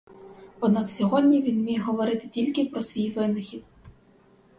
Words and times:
Однак 0.59 0.89
сьогодні 0.91 1.41
він 1.41 1.63
міг 1.63 1.83
говорити 1.85 2.27
тільки 2.27 2.65
про 2.65 2.81
свій 2.81 3.09
винахід. 3.11 3.63